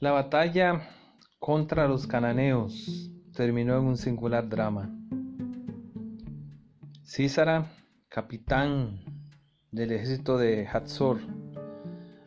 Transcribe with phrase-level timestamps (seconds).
[0.00, 0.88] La batalla
[1.40, 4.88] contra los cananeos terminó en un singular drama.
[7.04, 7.66] Císara,
[8.08, 9.00] capitán
[9.72, 11.18] del ejército de Hatzor,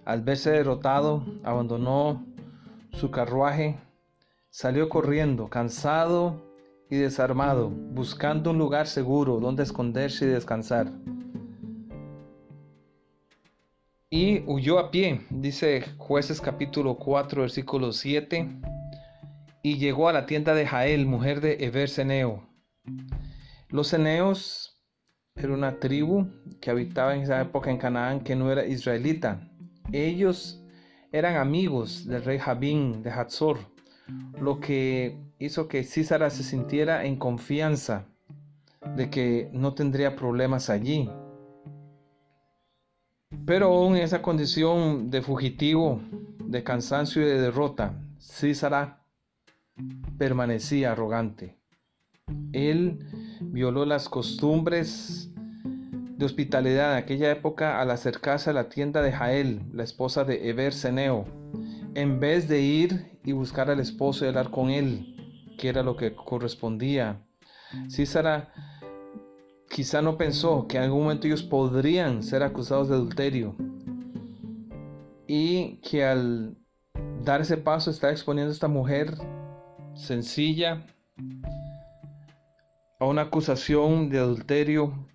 [0.03, 2.25] al verse derrotado, abandonó
[2.91, 3.79] su carruaje,
[4.49, 6.43] salió corriendo, cansado
[6.89, 10.91] y desarmado, buscando un lugar seguro donde esconderse y descansar.
[14.13, 18.45] Y huyó a pie, dice jueces capítulo 4, versículo 7,
[19.63, 22.45] y llegó a la tienda de Jael, mujer de Eber Seneo.
[23.69, 24.83] Los Seneos
[25.33, 26.27] era una tribu
[26.59, 29.49] que habitaba en esa época en Canaán que no era israelita.
[29.93, 30.61] Ellos
[31.13, 33.59] eran amigos del rey Jabín de Hatzor,
[34.37, 38.09] lo que hizo que Císara se sintiera en confianza
[38.93, 41.09] de que no tendría problemas allí.
[43.45, 46.01] Pero aún en esa condición de fugitivo,
[46.45, 49.03] de cansancio y de derrota, Císara
[50.17, 51.57] permanecía arrogante.
[52.53, 52.99] Él
[53.41, 55.31] violó las costumbres
[56.21, 60.49] de hospitalidad de aquella época al acercarse a la tienda de Jael, la esposa de
[60.49, 61.25] Eber Seneo,
[61.95, 65.15] en vez de ir y buscar al esposo y hablar con él,
[65.57, 67.21] que era lo que correspondía.
[67.89, 68.53] Císara
[69.71, 73.55] quizá no pensó que en algún momento ellos podrían ser acusados de adulterio
[75.27, 76.57] y que al
[77.23, 79.15] dar ese paso está exponiendo a esta mujer
[79.93, 80.85] sencilla
[82.99, 85.07] a una acusación de adulterio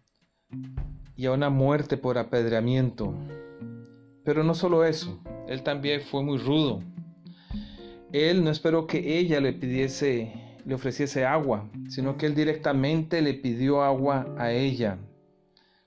[1.17, 3.15] y a una muerte por apedreamiento.
[4.25, 6.83] Pero no solo eso, él también fue muy rudo.
[8.11, 13.35] Él no esperó que ella le pidiese le ofreciese agua, sino que él directamente le
[13.35, 14.99] pidió agua a ella,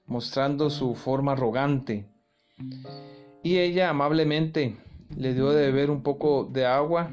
[0.06, 2.06] mostrando su forma arrogante.
[3.44, 4.78] Y ella amablemente
[5.16, 7.12] le dio de beber un poco de agua,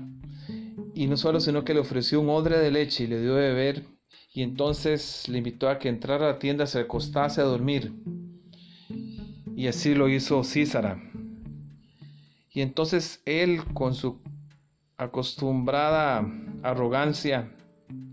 [0.94, 3.48] y no solo, sino que le ofreció un odre de leche y le dio de
[3.48, 3.84] beber,
[4.32, 7.92] y entonces le invitó a que entrara a la tienda, se acostase a dormir.
[9.56, 11.02] Y así lo hizo Císara.
[12.52, 14.20] Y entonces él, con su
[14.96, 16.26] acostumbrada
[16.62, 17.50] arrogancia,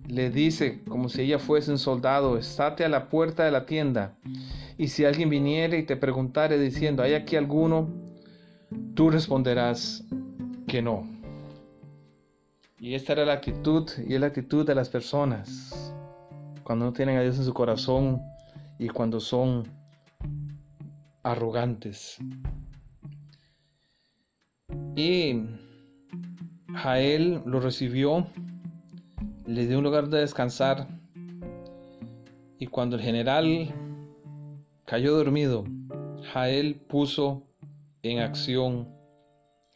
[0.07, 4.15] le dice, como si ella fuese un soldado, estate a la puerta de la tienda,
[4.77, 7.89] y si alguien viniere y te preguntare diciendo, ¿hay aquí alguno?
[8.95, 10.03] Tú responderás
[10.67, 11.07] que no.
[12.79, 15.93] Y esta era la actitud y es la actitud de las personas
[16.63, 18.21] cuando no tienen a Dios en su corazón
[18.77, 19.67] y cuando son
[21.21, 22.17] arrogantes.
[24.95, 25.45] Y
[26.75, 28.27] Jael lo recibió
[29.45, 30.87] le dio un lugar de descansar
[32.59, 33.73] y cuando el general
[34.85, 35.65] cayó dormido,
[36.31, 37.43] Jael puso
[38.03, 38.87] en acción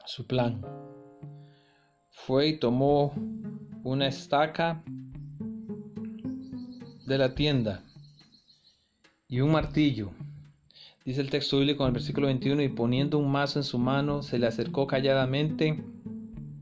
[0.06, 0.62] su plan.
[2.10, 3.14] Fue y tomó
[3.84, 4.84] una estaca
[7.06, 7.84] de la tienda
[9.28, 10.12] y un martillo.
[11.04, 14.24] Dice el texto bíblico en el versículo 21, y poniendo un mazo en su mano,
[14.24, 15.84] se le acercó calladamente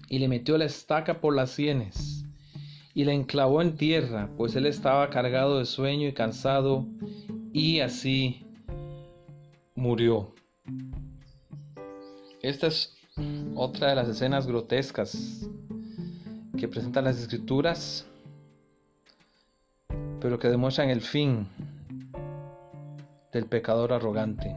[0.10, 2.26] y le metió la estaca por las sienes
[2.94, 6.86] y la enclavó en tierra, pues él estaba cargado de sueño y cansado,
[7.52, 8.46] y así
[9.76, 10.34] murió.
[12.42, 12.96] Esta es
[13.54, 15.46] otra de las escenas grotescas
[16.58, 18.06] que presentan las escrituras,
[20.22, 21.48] pero que demuestran el fin
[23.34, 24.56] del pecador arrogante.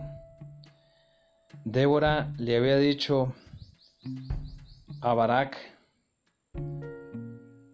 [1.64, 3.34] Débora le había dicho
[5.00, 5.50] a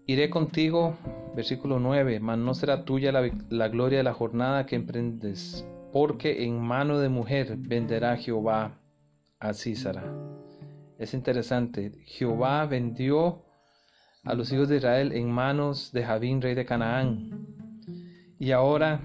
[0.07, 0.99] Iré contigo,
[1.35, 6.61] versículo 9, mas no será tuya la, gloria de la jornada que emprendes, porque en
[6.61, 8.79] mano de mujer venderá Jehová
[9.39, 10.05] a Císara.
[10.99, 13.45] Es interesante, Jehová vendió
[14.25, 17.47] a los hijos de Israel en manos de Javín, rey de Canaán.
[18.39, 19.01] Y ahora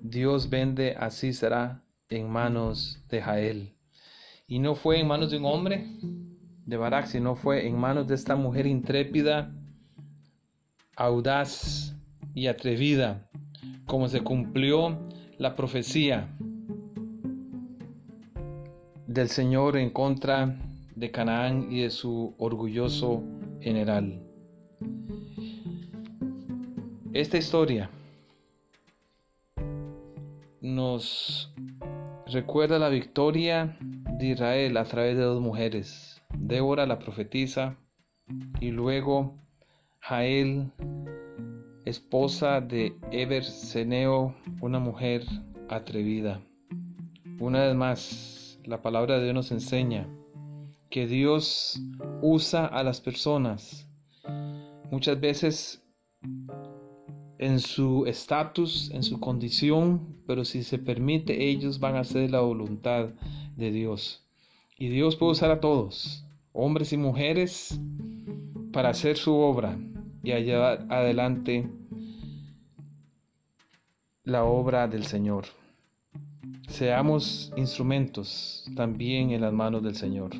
[0.00, 3.76] Dios vende a Císara en manos de Jael.
[4.48, 5.86] Y no fue en manos de un hombre,
[6.72, 9.52] de Barak, sino fue en manos de esta mujer intrépida,
[10.96, 11.94] audaz
[12.32, 13.28] y atrevida,
[13.84, 14.98] como se cumplió
[15.36, 16.34] la profecía
[19.06, 20.56] del Señor en contra
[20.96, 23.22] de Canaán y de su orgulloso
[23.60, 24.22] general.
[27.12, 27.90] Esta historia
[30.62, 31.52] nos
[32.26, 33.76] recuerda la victoria
[34.18, 37.76] de Israel a través de dos mujeres, Débora la profetisa
[38.60, 39.38] y luego
[40.00, 40.72] Jael,
[41.84, 45.24] esposa de Eber Seneo, una mujer
[45.68, 46.40] atrevida.
[47.38, 50.08] Una vez más, la palabra de Dios nos enseña
[50.90, 51.80] que Dios
[52.20, 53.88] usa a las personas.
[54.90, 55.82] Muchas veces
[57.38, 62.40] en su estatus, en su condición, pero si se permite, ellos van a hacer la
[62.40, 63.08] voluntad
[63.56, 64.24] de Dios.
[64.82, 67.80] Y Dios puede usar a todos, hombres y mujeres,
[68.72, 69.78] para hacer su obra
[70.24, 71.70] y llevar adelante
[74.24, 75.44] la obra del Señor.
[76.66, 80.32] Seamos instrumentos también en las manos del Señor.